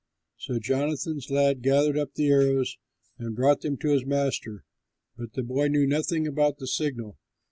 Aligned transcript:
So 0.35 0.57
Jonathan's 0.57 1.29
lad 1.29 1.61
gathered 1.61 1.95
up 1.95 2.15
the 2.15 2.27
arrows, 2.29 2.79
and 3.19 3.35
brought 3.35 3.61
them 3.61 3.77
to 3.77 3.91
his 3.93 4.03
master. 4.03 4.63
But 5.15 5.33
the 5.33 5.43
boy 5.43 5.67
knew 5.67 5.85
nothing 5.85 6.25
about 6.25 6.57
the 6.57 6.65
signal. 6.65 7.19